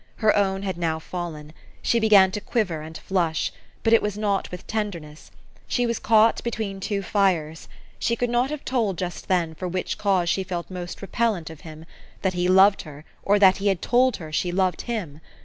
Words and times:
Her 0.15 0.35
own 0.35 0.63
had 0.63 0.79
now 0.79 0.97
fallen. 0.97 1.53
She 1.83 1.99
began 1.99 2.31
to 2.31 2.41
quiver 2.41 2.81
and 2.81 2.97
flush, 2.97 3.51
but 3.83 3.93
it 3.93 4.01
was 4.01 4.17
not 4.17 4.49
with 4.49 4.65
tenderness. 4.65 5.29
She 5.67 5.85
was 5.85 5.99
caught 5.99 6.43
between 6.43 6.79
two 6.79 7.03
fires. 7.03 7.67
She 7.99 8.15
could 8.15 8.27
not 8.31 8.49
have 8.49 8.65
told 8.65 8.97
just 8.97 9.27
then 9.27 9.53
for 9.53 9.67
which 9.67 9.99
cause 9.99 10.27
she 10.27 10.43
felt 10.43 10.71
most 10.71 11.03
repellant 11.03 11.51
of 11.51 11.61
him, 11.61 11.85
that 12.23 12.33
he 12.33 12.47
loved 12.47 12.81
her, 12.81 13.05
or 13.21 13.37
that 13.37 13.57
he 13.57 13.67
had 13.67 13.79
told 13.83 14.17
her 14.17 14.31
she 14.31 14.51
loved 14.51 14.81
him. 14.89 15.21